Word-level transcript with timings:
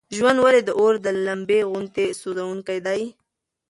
ژوند 0.17 0.37
ولې 0.41 0.61
د 0.65 0.69
اور 0.79 0.93
د 1.05 1.07
لمبې 1.25 1.59
غوندې 1.69 2.05
سوزونکی 2.21 2.79
دی؟ 2.85 3.01